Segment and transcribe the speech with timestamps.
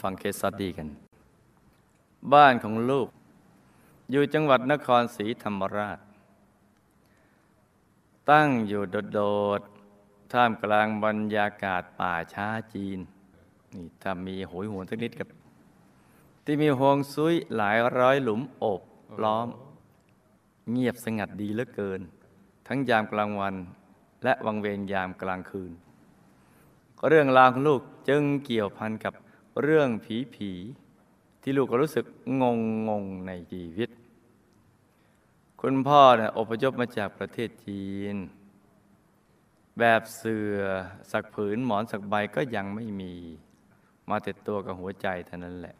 [0.00, 0.88] ฟังเคสสตดีกัน
[2.32, 3.08] บ้านของลูก
[4.10, 5.98] อยู่จังหวัดนครศรีธรรมราช
[8.30, 8.82] ตั้งอยู่
[9.12, 9.20] โด
[9.58, 12.98] ดๆท่ามกลางบรรยากาศป่าช้าจีน
[13.74, 15.28] นี่ถ้ามีโหยหวนสักนิดกับ
[16.44, 18.80] ที่มีฮวงซุยหลายร้อยหลุมโอบ
[19.22, 19.48] ล้อม
[20.70, 22.00] เงียบสงัดดีเหลือเกิน
[22.66, 23.54] ทั้งยามกลางวัน
[24.24, 25.72] และวังเวงยามกลางคืน
[27.08, 29.14] เรื่องราวของลูกจึงเกี่ยวพันกับ
[29.62, 30.52] เรื่องผีผี
[31.42, 32.04] ที่ลูกก็รู้สึก
[32.42, 33.90] งงงงในชีวิต
[35.60, 38.16] คุณพ่อเนี่ยอพยพมาจากประเทศจีน
[39.78, 40.58] แบบเสือ
[41.12, 43.14] สักผืนหมอนสักใบก็ยังไม่มี
[44.08, 45.76] มาแต่ตัวกับหัวใจเท่านั้นแหละ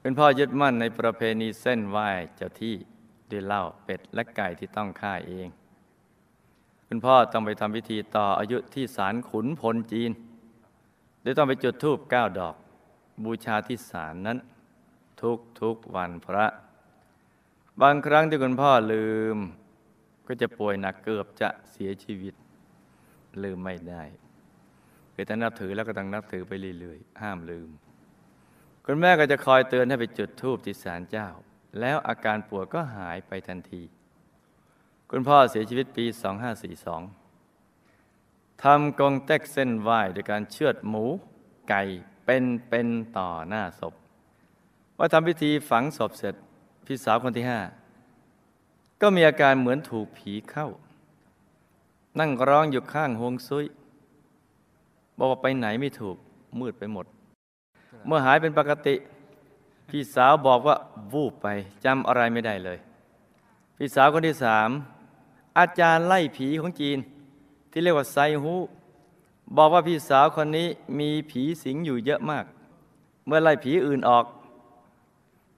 [0.00, 2.74] เป็นพ่อยึดมั่นในประเพณีเส้นไหว้เจ้าที่
[3.30, 5.48] ด้วยเหล้าเป็ดและไก่ที่ต้องฆ่าเอง
[6.86, 10.10] คุณพ่อต้องไปทำพิธีต่ออายุที่ศาลขุนพลจีน
[11.22, 12.56] โดยต้องไปจุดธูปเก้าดอก
[13.24, 14.38] บูชาที่ศาลนั้น
[15.22, 16.46] ทุกทุกวันพระ
[17.82, 19.36] บางครั้งที่คุณพ่อลืม
[20.26, 22.34] ก็จะป่วยหนักเกือบจะเสียชีวิต
[23.42, 24.02] ลืมไม่ได้
[25.14, 27.68] คือถ้านับถือแล้วก็ต้องนับถือไปเรื่อยๆห้ามลืม
[28.86, 31.28] คุณแม่ก็จะคอยเตือนให้ไปจุดธูปที่ศาลเจ้า
[31.80, 33.82] แล้วอาการปวดก็หายไปทันที
[35.10, 36.04] คุณพ่อเสียชีวิตปี
[37.28, 41.04] 2542ทำกงเต็กเส้นไหว้โดยการเชือดหมู
[41.68, 41.82] ไก่
[42.24, 42.86] เป็นเป็น
[43.18, 43.94] ต่อหน้าศพ
[44.98, 46.34] ว่าทำพิธีฝังศพเสร็จ
[46.86, 47.60] พี่สาวคนที่ห้า
[49.00, 50.68] ก็มีอาการเหมือนถูกผีเข้า
[52.18, 53.64] นั่งร้องอยู่ข้างฮวงซุย
[55.18, 56.16] บอกว่าไปไหนไม่ถูก
[56.60, 57.06] มืดไปหมด
[58.06, 58.94] เมื่อหายเป็นปกติ
[59.88, 60.76] พี่สาวบอกว่า
[61.12, 61.46] วูบไป
[61.84, 62.78] จำอะไรไม่ได้เลย
[63.76, 64.70] พี่สาวคนที่สาม
[65.58, 66.98] อาจารย์ไล่ผีของจีน
[67.70, 68.54] ที่เรียกว่าไซฮู
[69.56, 70.68] บอกว่าพี่สาวคนนี้
[70.98, 72.44] มีผีสิงอยู่เยอะมาก
[73.26, 74.24] เมื่อไล่ผีอื่นออก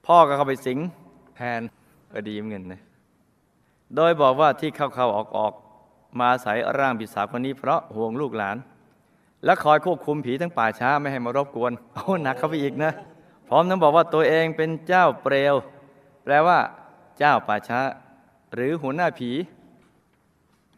[0.05, 0.79] พ่อก็เข้าไปสิง
[1.37, 1.61] แทน
[2.11, 2.81] ก็ดีเหมือนกันนะ
[3.95, 8.57] โดยบอกว่าที่เข้าๆออกๆมาอาศัยร่างพี่สาวคนนี้เพราะห่วงลูกหลาน
[9.45, 12.91] และคอยควบคุมผีทั้งป่าช้าไม่ให้มารบกวนโอ้หนักเข้าไปอีกนะ
[13.47, 15.55] พร้อมทั้งบอกว่าตัวเองเป็นเจ้าเปลว
[16.23, 16.59] แปลว่า
[17.17, 17.79] เจ้าป่าช้า
[18.53, 19.31] หรือหัวหน้าผี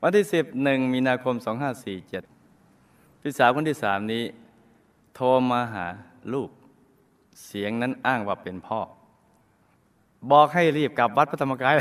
[0.01, 0.25] วันที่
[0.59, 2.36] 11 มีนาคม 2547
[3.21, 4.23] พี่สาวคนที่สามนี้
[5.15, 5.87] โทรมาหา
[6.33, 6.49] ลูก
[7.45, 8.79] เสียงนั้นอ้างว่าเป็นพ่อ
[10.31, 11.73] บอกให้รีบกลับวัดพระธรรมกาย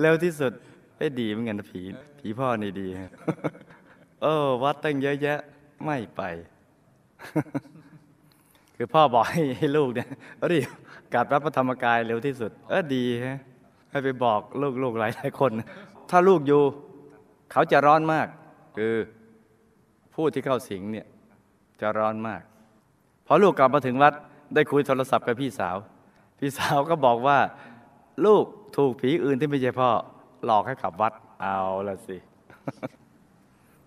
[0.00, 0.52] เร็วที่สุด
[0.98, 1.80] ได้ดีเหมือนกันนะผี
[2.18, 2.88] ผีพ่อนี่ดี
[4.22, 5.38] เออ วัดตั้งเยอะแยะ
[5.84, 6.22] ไม่ไป
[8.76, 10.08] คือพ่อบอกให้ให้ลูกเนี่ย
[10.50, 10.68] รีบ
[11.14, 13.38] กลับรับพระธรรมกายเร็วที่สุด เออดีฮะ
[13.90, 14.40] ให้ไปบอก
[14.82, 15.50] ลูกๆหลายหลายๆคน
[16.10, 16.62] ถ้าลูกอยู่
[17.52, 18.26] เขาจะร้อนมาก
[18.76, 18.94] คือ
[20.16, 21.06] ผู้ที่เข้าสิงเนี่ย
[21.80, 22.42] จะร้อนมาก
[23.26, 24.14] พอลูกกลับมาถึงวัด
[24.54, 25.76] ได้คุยโทรศัพท์กับพี่สาว
[26.40, 27.38] พี่สาวก็บอกว่า
[28.26, 28.44] ลูก
[28.76, 29.90] ถูกผีอื่นที่ไม่ใช่พ่อ
[30.44, 32.16] หลอกให้กลับวัดเอาละสิ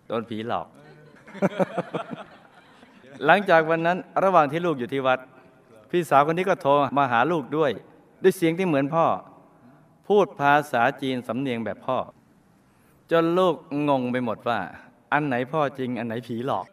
[0.07, 0.67] โดนผีหลอก
[3.25, 5.19] หลังจากวันนั้นระหว่างที่ลูกอยู่ที่วัด
[5.91, 7.71] พี่สาวคนนี้ก็โทรมาหาลูกด้วย
[8.23, 9.05] ด้วยเสียงที่เหมือนพ่อ
[10.07, 11.97] พูดภาษาจีนสำเนียงแบบพ่อ
[13.11, 13.55] จนลูก
[13.89, 14.59] งงไปหมดว่า
[15.13, 16.67] อันไหนพ่อจริง อันไหนผีหลอก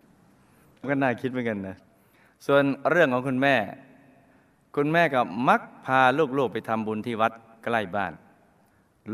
[0.79, 1.77] มันก็น่าคิดเหมือนกันนะ
[2.47, 3.57] ส่วนเรื่องของคุณแม่
[4.77, 6.01] คุณแม่ก็มักพา
[6.39, 7.33] ลูกๆไปทำบุญที่วัด
[7.65, 8.13] ใกล้บ้าน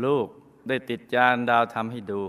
[0.03, 0.27] ลูก
[0.67, 2.21] ได้ติดจานดาวทำให้ดู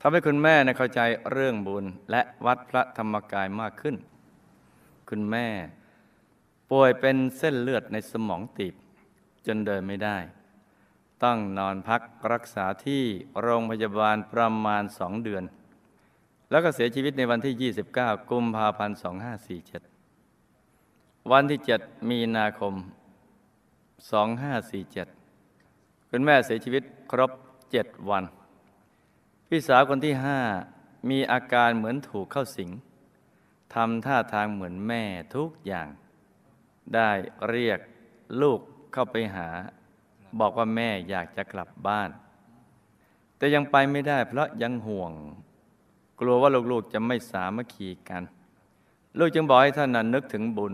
[0.00, 1.00] ทำให้คุณแม่นะเข้าใจ
[1.32, 3.96] เรื่องบุญและวัดพระธรรมกายมากขึ้น
[5.08, 5.46] คุณแม่
[6.70, 8.74] ป่วยเป็นเส้นเลือดในสมองตีบ
[9.46, 10.16] จนเดินไม่ได้
[11.22, 12.02] ต้องนอนพัก
[12.32, 13.02] รักษาที่
[13.40, 15.44] โรงพยาบาลประมาณสองเดือน
[16.50, 18.98] แล้วก็เสียชีวิตในวันที่ 29 กุมภาพันธ์
[20.14, 22.74] 2547 วันที่ 7 มีนาคม
[24.46, 27.30] 2547 คุณแม่เสียชีวิตครบ
[27.70, 28.24] 7 วัน
[29.48, 30.40] พี่สาวคนที่ห้า
[31.10, 32.70] มีอาการเหมือนถูกเข้าสิง
[33.74, 35.02] ทำท่าทางเหมือนแม่
[35.34, 35.88] ทุกอย่าง
[36.94, 37.10] ได้
[37.48, 37.78] เรียก
[38.42, 38.60] ลูก
[38.92, 39.48] เข้าไปหา
[40.40, 42.10] บอกว่าแม่อยากจะกลับบ้าน
[43.36, 45.12] แต่ยังไปไม่ได้เพราะยังห่วง
[46.20, 48.22] กลัวว่าลูกๆจะไม่สามัคคีกัน
[49.18, 50.72] ลูกจึงบอกให้ท่านนั้นนึกถึงบุญ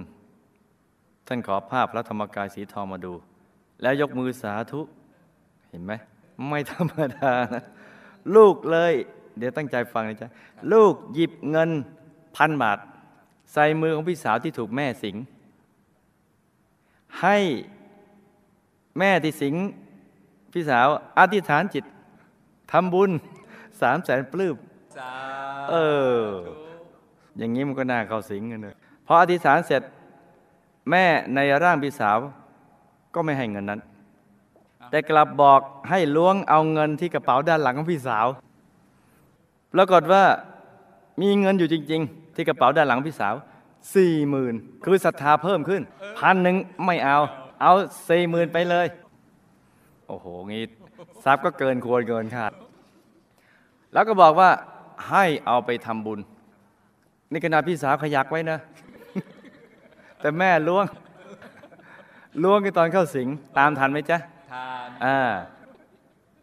[1.27, 3.13] ท่านขอภาพพระธรรมกายสีทองมาดู
[3.83, 4.81] แล้วยกมือสาธุ
[5.71, 5.93] เห็นไหม
[6.49, 7.65] ไม่ธรรมดานะ
[8.37, 8.95] ลูกเลย
[9.39, 10.31] เดี๋ยวตั้งใจฟังนะจ๊ะ
[10.73, 11.71] ลูกหยิบเงิน
[12.37, 12.79] พันบาท
[13.53, 15.17] ใส่มือของพี่สาวที่ถูกแม่สิง
[17.21, 17.37] ให้
[18.99, 19.55] แม่ที่สิง
[20.53, 20.87] พี่สาว
[21.19, 21.85] อธิษฐานจิต
[22.73, 23.11] ทำบุญ
[23.81, 24.57] สามแสนปลื้ม
[25.71, 25.77] เอ
[26.19, 26.23] อ
[27.39, 28.75] อย่างนี้มันก็น่าเข้าสิงกันเลย
[29.07, 29.83] พออธิษฐานเสร็จ
[30.91, 31.05] แม่
[31.35, 32.19] ในร่างพี่สาว
[33.15, 33.81] ก็ไม่ให้เงินนั้น
[34.91, 35.61] แต่กลับบอก
[35.91, 38.27] ให้ล้วงเอาเงินที่กระเป๋าด้านหลังของพี่สาว
[39.75, 40.25] ปรากฏว่า
[41.21, 43.35] มีเงินอยู่จริง ๆ ที่กระเป๋าด้านหลังพี่สาว
[43.95, 44.55] สี่หมื่น
[44.85, 45.83] คือศรัทธาเพิ่มขึ้น
[46.19, 46.57] พันหนึ่ง
[46.87, 47.19] ไม่เอา
[47.63, 47.73] เอา
[48.09, 48.87] สี่หมื่นไปเลย
[50.09, 50.65] โอ้โหงี้
[51.25, 52.53] ทรัพย์ก็เกินควรเกินขาด
[53.93, 54.51] แล้วก็บอกว่า
[55.09, 56.21] ให้เอาไปทำบุญ
[57.31, 58.59] นี่ขนาดพี่สาวขยักไว้นะ
[60.21, 60.85] แต่แม่ล้วง
[62.43, 63.29] ล้วงกันตอนเข้าสิง
[63.59, 64.19] ตามทันไหมจ๊ะ
[64.53, 65.19] ทานอ่า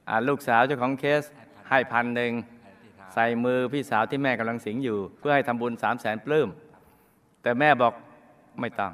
[0.08, 1.24] อ่าลูกสาวเจ้าของเคส
[1.70, 2.32] ให้พันหนึ่ง
[3.14, 6.50] ใส่มือพี่สาวที่แม่กำลังสิงอยู่ เพื่อให้ทำบุญสามแสนปลื้ม
[7.42, 7.94] แต่แม่บอก
[8.60, 8.94] ไม่ต้อง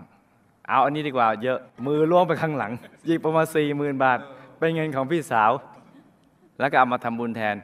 [0.70, 2.72] เอาอันนี้ดีกว่า เยอะ มือล้วงไปข้างหลัง
[3.06, 4.20] หยิบประมาณสี่หมื่นบาท
[4.58, 5.52] เป็นเงินของพี่สาว
[6.60, 7.56] แล้วก็เอามาทำบุญแทน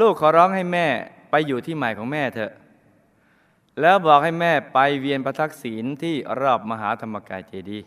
[0.00, 0.86] ลูกขอร้องให้แม่
[1.36, 2.52] ไปอยู่ที่ใหม่ของแม่เถอะ
[3.80, 7.86] แล้วบอกให้แม่ไปเวียนประทักษิณที่รอบมหาธรรมกายเจดีย์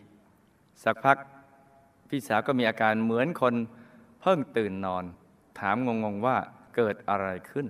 [0.83, 1.17] สักพัก
[2.09, 3.53] พี่สาวก็มีอาการเหมือนคน
[4.21, 5.03] เพิ่งตื่นนอน
[5.59, 6.38] ถามงงๆว่า
[6.75, 7.67] เกิดอะไรขึ้น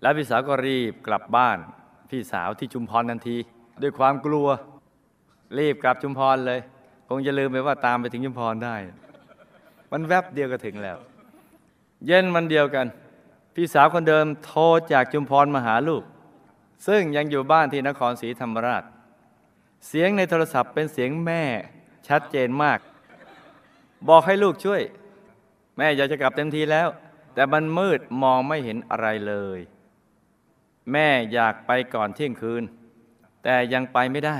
[0.00, 1.58] แล้วพี่สาวก็รีบกลับบ้าน
[2.10, 3.36] พี่สาวที่ชุมพรทันที
[3.82, 4.48] ด้วยความกลัว
[5.58, 6.60] รีบกลับชุมพรเลย
[7.08, 8.76] คงจะลืมไปว่าตามไปถึงชุมพรได้
[9.92, 10.98] มันแวบเดียวก็ถึงแล้ว
[12.06, 12.88] เย็นวันเดียวกัน
[13.54, 14.62] พี่สาวคนเดิมโทร
[14.92, 16.02] จากชุมพรมาหาลูก
[16.86, 18.84] ซึ่งยังอยู่บ้านที่นครศรีธรรมราช
[19.86, 21.42] เสียงในโทรศัพท์เป็นเสียงแม่
[22.08, 22.78] ชัดเจนมาก
[24.08, 24.82] บอกให้ลูกช่วย
[25.76, 26.88] แม่อยากจะกลับเต็มทีแล้ว
[27.34, 29.60] แต่มันมืดมองไม่เห็นอะไรเลย
[30.92, 32.62] แม่อยากไปก่อนเที่ยงคืน
[33.42, 34.38] แต่ยังไปไม่ได้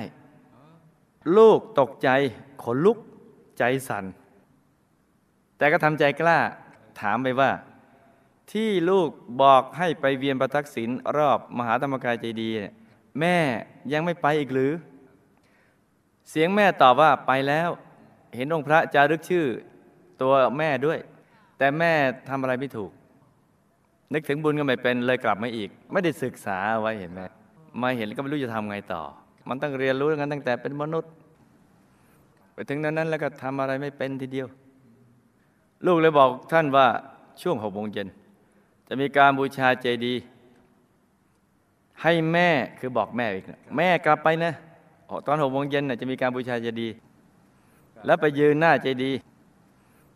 [1.36, 2.08] ลูกตกใจ
[2.62, 2.98] ขนลุก
[3.58, 4.04] ใจสั่น
[5.58, 6.38] แต่ก็ทำใจกล้า
[7.00, 7.50] ถามไปว่า
[8.52, 9.08] ที่ลูก
[9.43, 12.49] บอกให้ไปเวียนประทักษิณรอบมหาธรรมกายเจดี
[13.20, 13.37] แม่
[13.93, 14.73] ยังไม่ไปอีกหรือ
[16.31, 17.69] เสียงแม่ตอบว่าไปแล้ว
[18.37, 19.47] เห็นองค์พระจารึกชื่อ
[20.23, 20.99] ตัวแม่ด้วย
[21.58, 21.93] แต่แม่
[22.29, 22.91] ทำอะไรไม่ถูก
[24.12, 27.20] นึกถึงบุญก็ไม่เป็นเลยกลับมาอีก ไม่ได้ศึกษาเอาไว้เห็นไหม
[27.81, 29.02] มาเห็นแล้วก็ไม่รู้จะทำไงต่อ
[29.49, 31.11] มันต้องเรียนรู้กันตั้งแต่เป็นมนุษย์
[32.55, 34.49] ไปถึงนั้นนั้นแล้วก็ทำอะไรไม่เป็นทีเดียว
[35.87, 36.87] ลูกเลยบอกท่านว่า
[37.43, 38.08] ช่วงหกโมงเย็น
[38.92, 40.22] จะมีการบูชาเจดีย์
[42.02, 42.48] ให้แม่
[42.78, 44.52] คือบอกแม่อีกนะแม่กลับไปนะ
[45.08, 46.94] ออตอนหกโมงเย็นนะจะมีการบูชาเจดีย์
[48.06, 49.19] แล้วไปยืนหน้าเจดีย์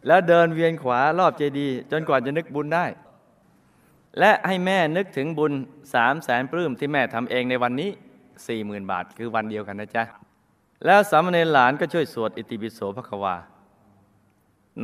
[0.07, 2.85] แล้วเดินเวียนขวารอบเจดีย์จนกว่าจะนึกบุญได้
[4.19, 5.53] และให้แม่นึกถึงบุญ
[5.95, 7.91] สามแสนปลื้มที่แม่ทำเองในวันนี้
[8.47, 10.05] สี่หมื่นบาทคือวันเดียวกันนะจ๊ะ
[10.85, 13.37] แล้วสามเณรหลานก็ช่วยสวดอิติปิโสภควา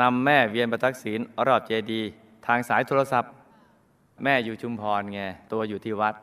[0.01, 2.09] นำแม่เวียนประทักษิณรอบเจดีย์
[2.47, 3.33] ทางสายโทรศัพท์
[4.25, 5.21] แม่อยู่ชุมพรไง
[5.53, 6.15] ตัวอยู่ที่วัด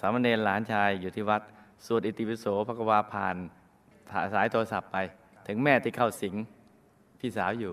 [0.00, 1.42] สามเณรหลานชายอยู่ที่วัด
[1.86, 3.36] สวดอิติปิโสภควาผ่าน
[4.34, 4.96] สายโทรศัพท์ไป
[5.46, 6.34] ถึงแม่ที่เข้าสิง
[7.20, 7.72] พี่สาวอยู่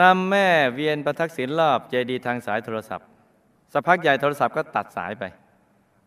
[0.00, 3.06] นำแม่เวียนประทักษิณรอบเจดีทางสายโทรศัพท์
[3.72, 5.24] สักพักใหญ่โทรศัพท์ก็ตัดสายไป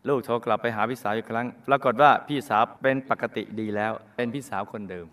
[0.08, 5.06] ลูกโทรกลับไปหาพี่สาวอีกครั้ง ปรากฏว่าพี่สาวเป็นปกติดีแล้ว เป็นพี่สาวคนเดิม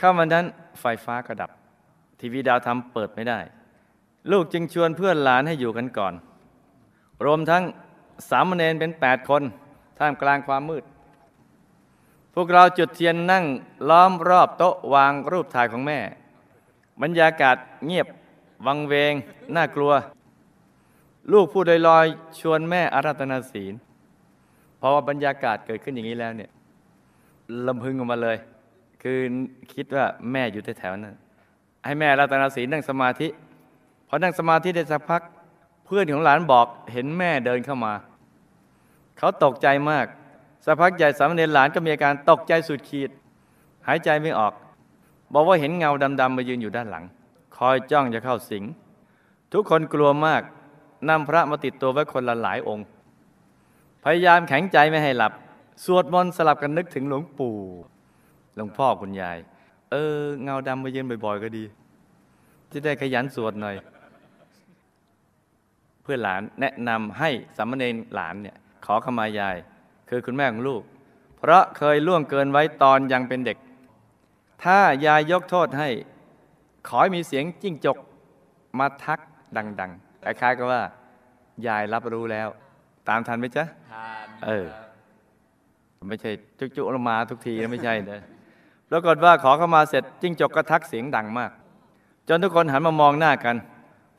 [0.00, 0.44] ข้ามวันนั้น
[0.80, 1.50] ไฟฟ้าก็ดับ
[2.20, 3.38] ทีวีดาวทำเปิดไม่ได้
[4.30, 6.14] ลูกจึงชวนเพื่อนหลานให้อยู่กันก่อน
[7.24, 7.62] รวมทั้ง
[8.28, 9.42] สามเณรเป็นแปดคน
[9.98, 10.84] ท่ามกลางความมืด
[12.34, 13.44] พวกเราจุดเทียนนั่ง
[13.88, 15.98] ล้อมรอบโต๊ะวางรูปถ่ายของแม่
[17.02, 18.06] บรรยากาศเงียบ
[18.66, 19.14] วังเวง
[19.56, 19.92] น่ากลัว
[21.32, 23.74] ลูกพูดลอยๆ ชวนแม่อารัตนาศีล
[24.86, 26.50] พราะว่าบรรยากาศเกิดขึ้นอย่างนี้แล้วเนี่ย
[27.66, 28.36] ลำพึงออกมาเลย
[29.02, 29.18] คือ
[29.74, 31.14] คิดว่าแม่อยู่แถวๆนั้น
[31.84, 33.28] ให้แม่อรัตนาศีลนั่งสมาธิ
[34.14, 35.22] อนั่งสมาธิได้สักพัก
[35.84, 37.94] เพื่อนของหลานบอกเห็นแม่เดินเข้ามา
[39.18, 40.06] เขาตกใจมาก
[40.64, 43.10] สักพักใหญ่สามเณรหลานก็มีอาการตกใจสุดขีด
[43.86, 44.52] หายใจไม่ออก
[45.32, 45.90] บอกว่าเห็นเงา
[46.20, 47.04] ดำๆมายืนอยู่ด้านหลัง
[47.56, 48.64] คอยจ้องจะเข้าสิง
[49.52, 50.42] ทุกคนกลัวมาก
[51.08, 52.86] นำพระมาติดตัวไว้คนละหลายองค์
[54.04, 55.32] พยายามแข็งใจไม่ให้หลับ
[55.84, 57.56] สวดมนต์สลับกันนึกถึงหลวงปู่
[58.56, 59.38] หลวงพ่อคุณยาย
[59.90, 61.64] เออ เงาดำมายืนบ่อย ๆ ก็ดี
[62.70, 63.74] จะได้ขยันสวดหน่อย
[66.04, 68.56] เพื่อนหลานแนะนำให้สามเณรหลานเนี่ย
[68.86, 69.56] ขอขมายาย
[70.08, 70.82] คือคุณแม่ของลูก
[71.38, 73.58] เพราะเคยล่วงเกินไว้ตอนยังเป็นเด็ก
[74.64, 75.88] ถ้ายายยกโทษให้
[76.88, 77.96] ขอให้มีเสียงจิ้งจก
[78.78, 79.20] มาทัก
[79.56, 80.82] ดังๆคล้ายๆกับว่า
[81.66, 82.48] ยายรับรู้แล้ว
[83.08, 84.66] ตามทันไหมจ๊ะทานเออ
[86.08, 88.20] ไม่ใช่จุจุลงมาทุกทีนะไม่ใช่นะ
[88.90, 91.50] ปรากฏว่าขอเข้ามาเสร็จจิ้งจกก็ทักเสียงดังมาก
[92.28, 93.56] จนทุกคนหันมามองหน้ากัน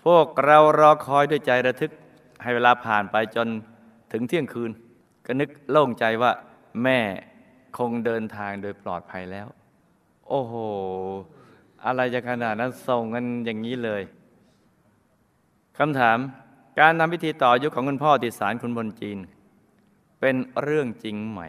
[0.06, 1.92] พวกเรารอคอยด้วยใจระทึก
[2.44, 3.48] ให้เวลาผ่านไปจน
[4.12, 4.72] ถึงเที่ยงคืน
[5.26, 6.32] ก็นึกโล่งใจว่า
[6.84, 7.00] แม่
[7.78, 9.48] คงเดินทางโดยปลอดภัยแล้ว
[10.28, 10.54] โอ้โห
[11.86, 14.02] อะไรจะขนาดนั้นส่งกันอย่างนี้เลย
[15.78, 16.18] คำถาม
[16.80, 19.18] การทำพิธีต่ออายุของคุณพ่อติดสารคุณบนจีน
[20.20, 21.42] เป็นเรื่องจริงไหม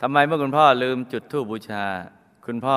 [0.00, 1.84] ทำไมเมื่อคุณพ่อลืมจุดธูปบูชา
[2.46, 2.76] คุณพ่อ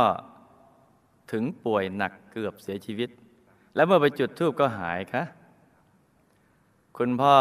[1.32, 3.10] ถึงป่วยหนักเกือบเสียชีวิต
[3.76, 5.24] แล้วเมื่อไปจุดธูปก็หายคะ
[6.98, 7.36] คุณพ่อ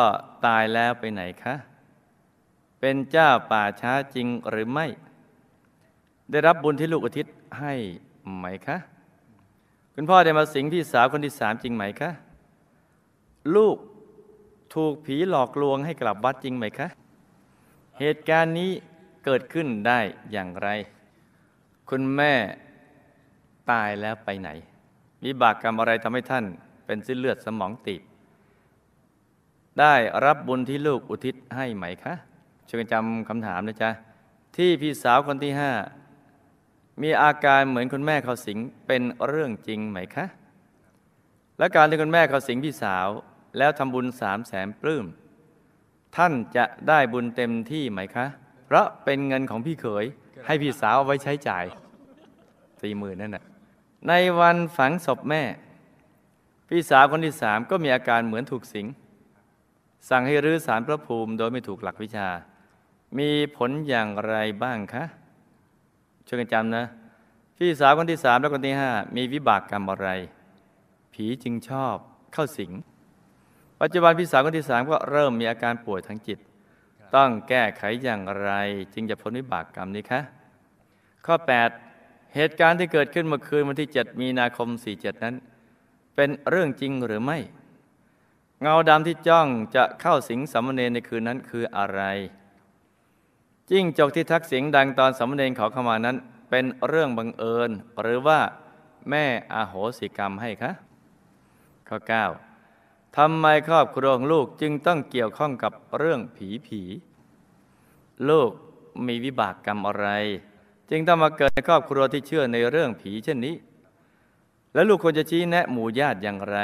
[0.46, 1.54] ตายแล้วไปไหนคะ
[2.80, 4.86] เป็นเจ้าป่าช้าจริงหรือไม่
[6.30, 7.26] ได้รับบุญที่ลูกอุทิศ
[7.58, 7.74] ให้
[8.36, 8.76] ไหมคะ
[9.94, 12.10] คุณพ่อได้มาสิงพี่สาวคนที่สามจริงไหมคะ
[13.56, 13.76] ลูก
[14.74, 16.88] ถูกผีหลอกลวงให้กลับวัดจริงไหมคะ
[17.98, 18.70] เหตุการณ์นี้
[19.24, 20.00] เกิดขึ้นได้
[20.32, 20.68] อย่างไร
[21.88, 22.32] คุณแม่
[23.70, 24.50] ตายแล้วไปไหน
[25.24, 26.44] มีบากกรรมอะไรทำให้ท่าน
[26.86, 28.02] เป็นสิ้นเลือดสมองตีบ
[29.80, 29.94] ได้
[30.26, 32.14] รับบุญที่ลูกอุทิศให้ไหมคะ
[32.68, 33.90] ช่วยกันจำคำถามนะจ๊ะ
[34.56, 35.72] ที่พี่สาวคนที่ห้า
[37.02, 40.26] มีอาการเหมือนคุณแม่เขาสิงเป็นเรื่องจริงไหมคะ
[41.58, 43.06] และการที่คุณแม่เขาสิงพี่สาว
[43.58, 45.06] แล้วทำบุญสามแสนปลื้ม
[46.16, 48.26] ท่านจะได้บุญเต็มที่ไหมคะ
[48.66, 50.04] เพราะเป็นเงินของพี่เขย
[50.46, 51.64] ให้พี่สาวเอาไว้ใช้จ่าย
[52.82, 53.44] สี่หมื่นนั่นน่ะ
[54.06, 55.42] ในวันฝังศพแม่
[56.68, 58.86] พี่สาวคนที่สามก็มีอาการเหมือนถูกสิง
[60.08, 62.28] สั่งให้รื้อสารพระภูมิโดยไม่ถูกหลักวิชา
[63.18, 65.04] มีผลอย่างไรบ้างคะ
[66.26, 66.84] ช่วยกันจำนะ
[67.56, 70.08] พี่สาวคนที่สามและคนที่ห้ามีวิบากกรรมอะไร
[71.12, 71.94] ผีจึงชอบ
[72.32, 72.72] เข้าสิง
[73.80, 76.38] ปัจจุบันพี่สาวคนที่สามก็เริ่มมีอาการป่วยทางจิต
[77.14, 78.50] ต้องแก้ไขอย่างไร
[78.94, 80.20] จึงจะพ้นวิบากกรรมนี้คะ
[81.26, 81.87] ข้อ 8
[82.34, 85.34] เหตุการณ์ที่เกิดขึ้นเมื่อคืนวันที่ 7 มีนาคม 47 นั้น
[86.14, 87.38] เป็นเรื่องจริงหรือไม่
[88.60, 92.00] เงาดำที่จ้องจะเข้าสิงสามเณรในคืนนั้นคืออะไร
[93.70, 96.16] จิ้งจกที่ทักเสียงดังตอนสามเณรขอขมานั้น
[96.50, 97.70] เป็นเรื่องบังเอิญ
[98.00, 98.40] หรือว่า
[99.10, 100.72] แม่อาโหสิกรรมให้คะ
[101.88, 101.98] ข้อ
[102.56, 106.82] 9ทำไมครอบครัวของลูกจึงต้องเกี่ยวข้องกับเรื่องผีผี
[108.28, 108.50] ลูก
[109.06, 110.08] มีวิบากกรรมอะไร
[110.90, 113.54] จึงต้องมาเกิดในครอบครัวที่เชื่อในเรื่องผีเช่นนี้
[114.74, 116.58] แล้วลูกควรจะชี้แนะหมู่ญาติอย่างไร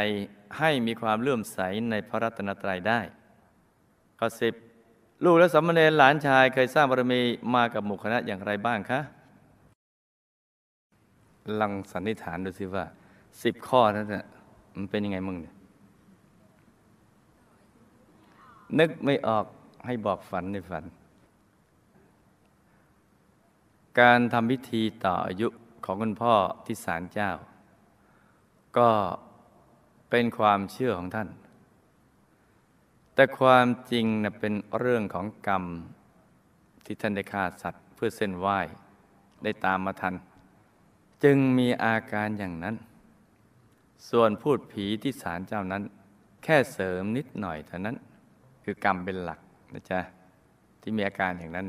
[0.58, 1.58] ให้มีความเลื่อมใส
[1.90, 3.00] ในพระรัตนตรัยได้
[4.18, 4.54] ข้อสิบ
[5.24, 7.20] ลูกและสามเณรหลานชายเคยสร้างบารมี
[7.54, 9.00] มากับหมู่คณะอย่างไรบ้างคะ
[11.60, 12.84] ลังสันนิษฐานดูสิว่า
[13.42, 14.24] สิบข้อนั้นนะ
[14.76, 15.54] มันเป็นยังไงมึงเนี่ย
[18.78, 19.44] นึกไม่ออก
[19.86, 20.84] ให้บอกฝันในฝัน
[24.00, 25.48] การทำพิธีต่ออายุ
[25.84, 26.34] ของคุณพ่อ
[26.64, 27.30] ที่ศาลเจ้า
[28.78, 28.90] ก็
[30.10, 31.28] เป็นความเชื่อของท่าน
[33.14, 35.64] แต่ความจริงนะเป็นเรื่องของกรรม
[36.84, 38.58] ที่ท่านได้ฆ่าสัตว์ เพื่อเส้นไหว้
[39.42, 40.14] ได้ตามมาทัน
[41.24, 42.76] จึงมีอาการอย่างนั้น
[44.10, 45.82] ส่วนพูดผีที่ศาลเจ้านั้น
[46.44, 47.96] แค่เสริมนิดหน่อยเท่านั้น
[48.64, 49.40] คือกรรมเป็นหลัก
[49.74, 50.00] นะจ๊ะ
[50.80, 51.66] ที่มีอาการอย่างนั้น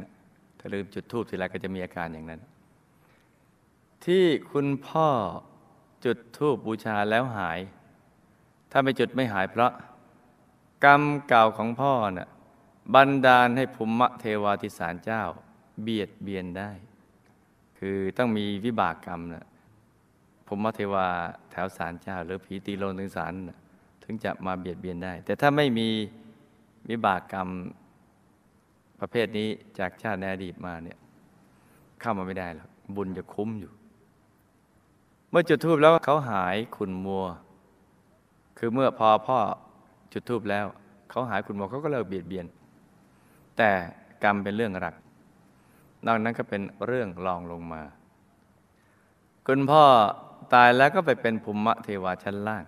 [0.74, 2.41] ลืมจุดทูบทีไรก็จะมีอาการอย่างนั้น
[4.05, 5.10] ที่คุณพ่อ
[6.05, 7.60] จุดทูบบูชาแล้วหาย
[8.72, 9.72] ถ้าไม่จุดไม่หายเพราะ
[10.86, 12.29] กรรมเก่าของพ่อน่ะ
[12.93, 15.24] บันดาลให้ภูมิเทวาธิสารเจ้า
[15.84, 16.72] เบียดเบียนได้
[17.79, 19.45] คือต้องมีวิบากกรรมนะ
[20.48, 21.07] ภูมิเทวา
[21.51, 23.60] แถวสารเจ้า หรือผีตีโลนถึงสารนะ
[24.03, 25.88] ถึงจะมาเบียดเบียนได้ แต่ถ้าไม่มี
[26.89, 27.50] วิบากกรรม
[29.00, 29.50] ประเภทนี้
[29.80, 30.98] จากชาติในอดีตมาเนี่ย
[32.02, 33.72] เข้ามาไม่ได้หรอกบุญจะคุ้มอยู่
[35.30, 37.25] เมื่อจุดทูบแล้วเขาหายขุนมัว
[38.58, 39.40] คือเมื่อพอพ่อ
[40.14, 40.66] จุดทูบแล้ว
[41.10, 42.46] เขาหายขุนมัวเขาก็เลิกเบียดเบียน
[43.58, 43.70] แต่
[44.24, 44.96] กรรมเป็นเรื่องหลัก
[46.06, 47.82] นอกนั้นก็เป็นเรื่องรองลงมา
[49.48, 49.84] คุณพ่อ
[50.54, 52.66] ตายแล้วก็ไปเป็นภูมิเทวาชั้นล่าง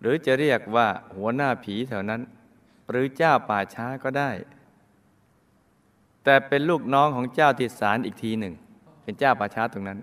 [0.00, 0.86] หรือจะเรียกว่า
[1.16, 2.20] หัวหน้าผีแถวนั้น
[2.90, 4.30] หรือเจ้าป่าช้าก็ได้
[6.24, 8.54] แต่เป็นลูกน้องของเจ้าทิศารอีกทีหนึ่ง
[9.02, 9.98] เป็นเจ้าป่าช้าตรงนั้น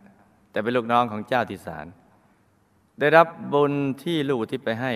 [0.52, 1.86] แต่เป็นลูกน้องของเจ้าทิศาร
[3.00, 4.94] ได้รับบุญที่ลูกที่ไปให้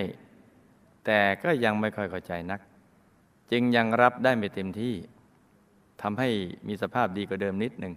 [1.06, 2.60] แต่ก็ยังไม่ค่อยเข้าใจนัก
[3.50, 4.94] จึงยังรับได้ไม่เต็มที่
[6.02, 6.28] ทำให้
[6.66, 7.94] มีสภาพดีกว่าเดิมนิดหนึ่ง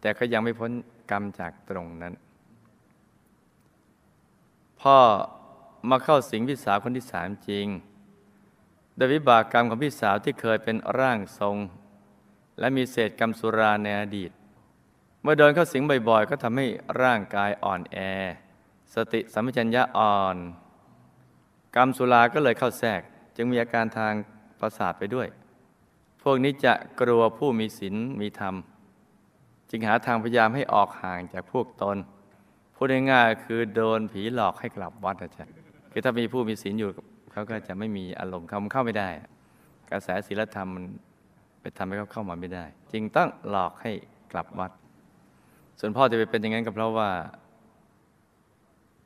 [0.00, 0.70] แต่ก็ยังไม่พ้น
[1.10, 2.14] กรรมจากตรงนั้น
[4.80, 4.98] พ่อ
[5.90, 7.66] มาเข้าสิงพี่สาวคนที่สามจริง
[8.96, 11.56] โดยวิบากกรรมของพี่สาวที่เคยเป็นร่างทรง
[12.60, 14.30] และมีเศษกรรมสุราในอดีต
[15.22, 16.66] เมื่อโดนเข้าสิงบ่อยๆ ก็ทำให้
[17.02, 17.98] ร่างกายอ่อนแอ
[18.94, 20.36] สติสัมปชัญญะอ่อน
[21.76, 23.00] กรรมสุราก็เลยเข้าแทรก
[23.36, 24.14] จึงมีอาการทาง
[24.60, 25.28] ประสาทไปด้วย
[26.22, 28.54] พวกนี้จะกลัวผู้มีศีลมีธรรม
[29.70, 31.96] จึงหาทางพยายามให้ออกห่างจากพวกตน
[32.74, 35.54] พูดง่ายๆคือโดนผีหลอกให้กลับวัดอาจารย์
[35.92, 36.90] คือถ้ามีผู้มีศีลอยู่
[37.32, 39.08] เขาก็จะไม่มีอารมณ์เขาเข้าไม่ได้
[39.90, 40.84] กระแสศีลธรรมมัน
[41.60, 43.92] ไปทำให้เขาเข้ามาไม่ได้ จึงต้องหลอกให้
[44.32, 44.72] กลับวัด
[45.78, 47.10] ส่วนพ่อจะไปเป็นอย่างนั้นก็เพราะว่า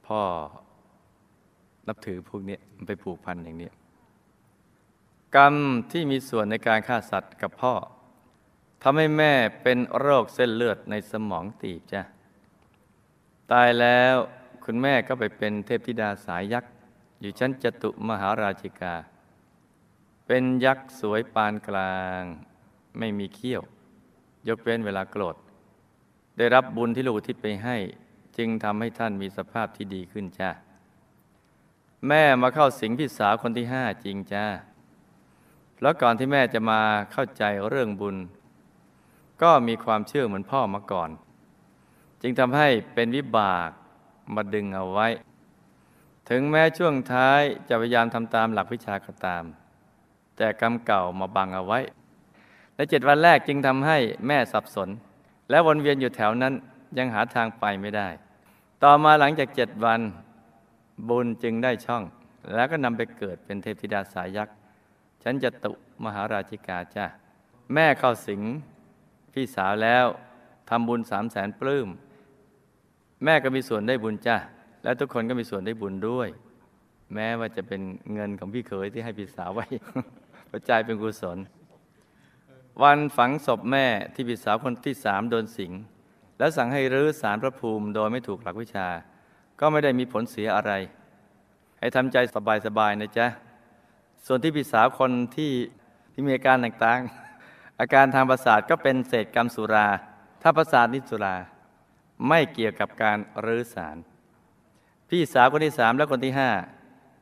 [0.06, 0.20] พ่อ
[1.88, 3.70] นับถือพวกนี้มันไปผูกพันอย่างนี้
[5.36, 5.54] กรรม
[5.92, 7.74] ที่มีส่วนในการฆ่าสัตว์กับพ่อ
[8.82, 9.32] ทำให้แม่
[9.62, 12.02] เป็นโรคเส้นเลือดในสมองตีบจ้ะ
[13.52, 14.14] ตายแล้ว
[14.64, 16.72] คุณแม่ก็ไปเป็นเทพธิดาสายยักษ์
[17.20, 18.94] อยู่ชั้นจตุมหาราชิกา
[20.26, 22.22] เป็นยักษ์สวยปานกลาง
[22.98, 23.62] ไม่มีเขี้ยว
[24.48, 25.36] ยกเว้นเวลาโกรธ
[26.38, 27.76] ได้รับบุญที่ลูกทิศไปให้
[28.36, 30.50] จึงทำให้ท่านมีสภาพที่ดีขึ้นจ้า
[32.08, 34.46] แม่มาเข้าสิงพี่สาวคนที่ห้าจริงจ้า
[35.82, 36.80] แล้วก่อนที่แม่จะมา
[37.12, 38.16] เข้าใจเรื่องบุญ
[39.42, 41.10] ก็มีความเชื่อเหมือนพ่อมาก่อน
[42.22, 43.70] จึงทำให้เป็นวิบาก
[44.34, 45.08] มาดึงเอาไว้
[46.30, 49.44] ถึงแม้ช่วงท้ายจะพยายามทำตามหลักวิชาก็ตาม
[50.36, 51.80] แต่กรรมเก่ามาบังเอาไว้
[52.74, 54.88] ในเจ็ดวันแรกจึงทำให้แม่สับสน
[55.50, 56.54] และวนเวียนอยู่แถวนั้น
[56.98, 58.08] ยังหาทางไปไม่ได้
[58.82, 60.00] ต่อมาหลังจากเจ็ดวัน
[61.08, 62.02] บุญจึงได้ช่อง
[62.54, 64.54] แล้วก็นำไปเกิดเป็นเทพธิดาสายยักษ์
[65.22, 65.72] ฉันจะตุ
[66.04, 67.06] มหาราชิกาจ้า
[67.74, 68.42] แม่เข้าสิง
[69.32, 70.06] พี่สาวแล้ว
[70.70, 71.88] ทำบุญสามแสนปลื้ม
[73.24, 74.36] แม่ก็มีส่วนได้บุญจ้า
[74.84, 76.28] และทุกคนก็มีส่วนได้บุญด้วย
[77.14, 77.80] แม้ว่าจะเป็น
[78.12, 79.66] เงินของพี่เขยที่ให้พี่สาวไว้
[80.56, 81.38] ประจายเป็นกุศล
[82.82, 85.72] วันฝังศพแม่ที่พี่สาวคนที่สามโดนสิง
[86.38, 88.88] แล้วสั่งให้รื้อสารพระภูมิโดยไม่ถูกหลักวิชา
[89.60, 90.72] ก็ไม่ได้มีผลเสียอะไร
[91.78, 92.16] ให้ทำใจ
[92.66, 93.26] สบายๆนะจ๊ะ
[94.26, 95.52] ส่วนที่พี่สาวคนที่
[96.12, 99.88] ที่มีอาการต่างๆ อาการทางประสาทก็เป็นเศษกรรมสุรา
[100.42, 101.36] ถ้าประสาทนิสุรา
[102.28, 103.96] ไม่เกี่ยวกับการรื้อสาร
[105.08, 106.50] พี่สาวคนที่สามและคนที่ห้า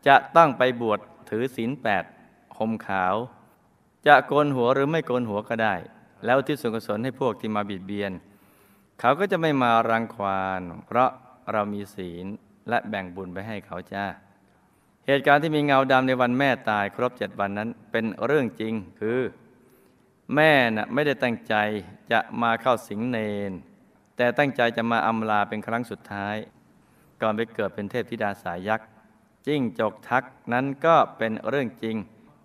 [0.07, 2.05] จะต้องไปบวชถือศีลแปด
[2.68, 3.14] มขาว
[4.07, 5.75] จะโกนหัวหรือไม่โกนหัวก็ได้
[6.25, 8.12] แล้วที่ส่วนกุศลให้พวกที่มาบิดเบียน
[9.01, 11.11] เขาก็จะไม่มารังควานเพราะ
[11.53, 12.27] เรามีศีล
[12.68, 14.07] และแบ่งบุญไปให้เขาจ้า
[15.07, 19.20] เหตุการณ์ที่มีเงาดำในวันแม่ตายครบเจ็ดวันนั้น เป็นเรื่องจริงคือ
[20.35, 21.55] แม่น่ะไม่ได้ตั้งใจ
[22.12, 23.18] จะมาเข้าสิงเน
[23.51, 23.53] น
[24.16, 26.37] แต่ตั้งใจจะมาอำลาเป็นครั้งสุดท้าย
[27.22, 28.88] ก่อนไปเกิดเป็นเทพธิดาสายยักษ์
[29.46, 31.96] จิ้งจกทักนั้นก็เป็นเรื่องจริง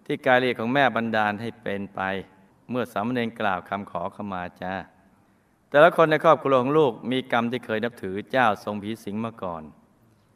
[0.10, 2.02] ที่กายเรียกของแม่บันดาลให้เป็นไป
[2.70, 4.74] เมื่อสามเณรกล่าวคำขอขมาจ้า
[5.70, 9.64] แต่ละคนในครอบครัวของลูกมีกรรมที่เคยนับถือเจ้าทรงผีสิงมาก่อน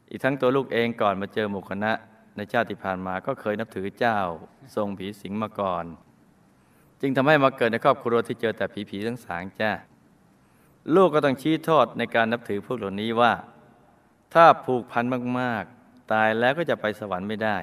[0.10, 1.92] อีกทั้งตัวลูกเองก่อนมาเจอหมู่คณะ
[2.36, 4.20] ในชาติที่ผ่านมาก็เคยนับถือเจ้า
[4.76, 5.86] ทรงผีสิงมาก่อน
[7.02, 9.72] จึงทำให้มาเกิดในครอบครัวที่เจอแต่ผีผีทั้งสางจ้า
[10.96, 13.34] ลูกก็ต้องชี้โทษในการนับถือพวกเหล่านี้ว่า
[14.34, 15.04] ถ้าผูกพัน
[15.40, 17.58] มากๆ ตายแล้วก็จะไปสวรรค์ไม่ได้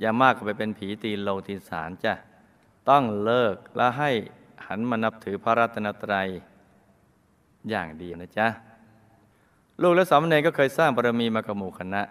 [0.00, 2.14] อย่ามากก็ไปเป็นผีตีนโลตีสารจ้ะ
[2.88, 4.10] ต้องเลิกและให้
[4.66, 6.28] หันมานับถือพระรัตนตรัย
[7.70, 8.48] อย่างเดียวนะจ๊ะ
[9.82, 12.02] ลูกและสามเณรก็เคยสร้างบารมีมากับหมู่คณะ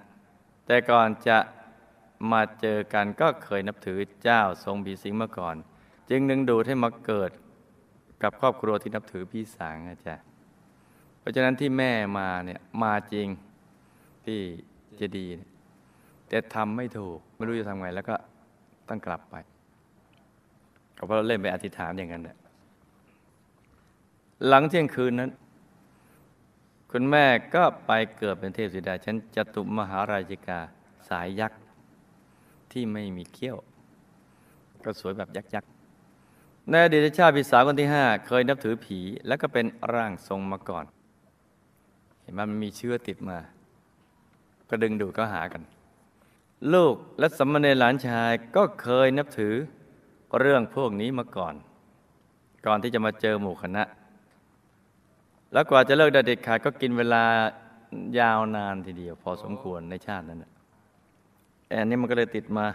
[0.65, 1.37] แต่ก่อนจะ
[2.31, 5.55] มาเจอกันก็เคยนับถือเจ้าทรงผีสิงมาก่อน
[6.09, 7.31] จึงดึงดูดให้มาเกิด
[8.23, 10.15] กับครอบครัวที่นับถือพี่สางนะจ๊ะ
[11.19, 13.27] เพราะฉะนั้นที่แม่มาเนี่ยมาจริง
[14.25, 14.39] ที่
[14.97, 15.27] เจะดี
[16.29, 18.15] แต่ทำไม่ถูก ไม่รู้จะทำไง แล้วก็
[18.89, 19.35] ต้องกลับไป
[20.93, 22.37] เพราะเราเล่นไปอธิษฐานอย่างนั้นแหละ
[24.47, 25.31] หลังเที่ยงคืนนั้น
[26.91, 27.25] คุณแม่
[27.55, 30.59] ก็ไปเกิดเป็นเทพธิดาชั้นจตุมหาราชิกา
[31.09, 31.61] สายยักษ์
[32.71, 33.57] ที่ไม่มีเขี้ยว
[34.83, 35.69] ก็สวยแบบยักษ์ยักษ์
[36.69, 40.85] ในอดีตชาติพิสาวคนที่ห้าเคยนับถือผี แล้วก็เป็นร่างทรงมาก่อน
[42.21, 43.37] เห็นไหมมันมีเชื้อติดมา
[44.69, 45.63] ก็ดึงดูดก็หากัน
[46.73, 49.55] ลูกและสมณเณรหลานชายก็เคยนับถือ
[50.39, 51.55] เรื่องพวกนี้มาก่อน
[52.65, 53.83] ก่อนที่จะมาเจอหมู่คณะ
[55.53, 57.23] แล้วกว่าจะเลิกดเด็ดขาดก็กินเวลา
[58.19, 60.45] ยาวนานทีเดียว พอสมควรในชาตินั้น
[61.71, 62.65] อันนี้มันก็เลยติดมา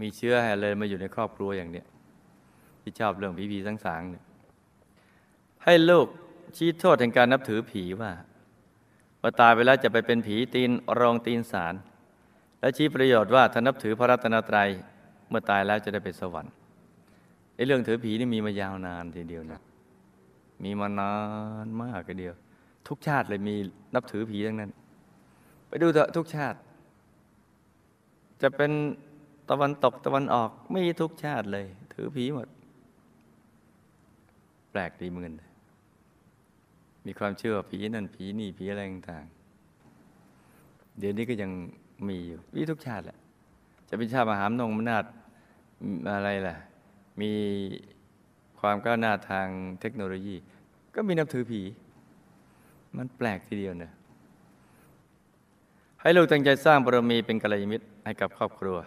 [0.00, 1.86] มีเชื้อให้เลยมาอยู่ในครอบครัวอย่างเนี้ย
[2.80, 4.24] ที่ชอบเรื่องผีผีสังสางเนี่ย
[5.64, 6.06] ให้ลูก
[6.56, 8.12] ชี้โทษแห่งการนับถือผีว่า
[9.20, 11.74] พอตายไปแล้วจะไปเป็นผีตีนรองตีนสาร
[12.62, 14.68] และชี้ประโยชน์ว่าถ้านับถือพระรัตนตรัย
[15.28, 16.52] เมื่อตายแล้วจะได้ไปสวรรค์
[17.54, 19.60] ไอ้เรื่องถือผีนี่มีมายาวนานทีเดียวนะ
[20.64, 21.14] มีมานา
[21.64, 22.34] นมากทีเดียว
[22.88, 23.54] ทุกชาติเลยมี
[23.94, 24.70] นับถือผีทั้งนั้น
[25.68, 26.58] ไปดูเถอะทุกชาติ
[28.42, 28.70] จะเป็น
[29.50, 32.48] ตะวันตกตะวันออกไม่ทุกชาติเลย ถือผีหมด
[34.70, 35.34] แปลกดีเหมือนกัน
[37.06, 39.24] มีความเชื่อผีนั่นผีนี่ผีอะไรต่าง
[40.98, 41.50] เดี๋ยวนี้ก็ยัง
[42.08, 43.18] มีอยู่วิทุกชาติแหละ
[43.88, 45.04] จะเป็นชาติมหามนงมนาฏ
[46.12, 46.56] อะไรล่ะ
[47.20, 47.30] มี
[48.60, 49.46] ความก้าวหน้าทาง
[49.80, 50.36] เทคโนโลยี
[50.94, 51.62] ก็มีนับถือผี
[52.96, 53.92] มันแปลกทีเดียวเนะ
[56.00, 58.78] ให้ลูกตั้งใจสร้างบารมีเป็นกัลยาณมิตรให้กับครอบครัว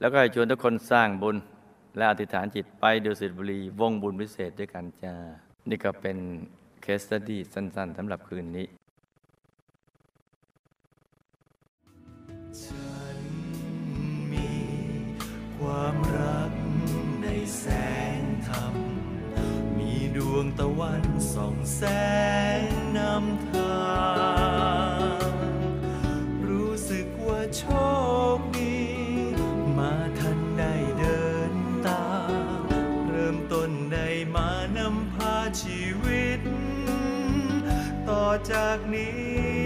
[0.00, 1.36] แล้วก็ให้ชวนทุกคนสร้างบุญ
[1.96, 5.14] และอธิษฐานจิตไปดูสิบุรี วงบุญพิเศษด้วยกันจ้า
[5.68, 6.18] นี่ก็เป็น
[6.82, 8.66] เคสตัดดี้สั้น ๆสำหรับคืนนี้
[15.78, 16.52] ความรัก
[17.22, 17.26] ใน
[17.58, 17.66] แส
[18.20, 18.74] งธรรม
[19.78, 21.82] มีดวงตะวันส่องแส
[22.60, 22.62] ง
[22.98, 23.86] นำทา
[25.18, 25.30] ง
[26.48, 27.64] รู้สึกว่าโช
[28.36, 28.78] คดี
[29.78, 31.52] มาทันได้เดิน
[31.86, 32.08] ตา
[32.60, 32.62] ม
[33.08, 36.40] เริ่มต้นได้มานำพาชีวิต
[38.08, 39.65] ต่อจากนี้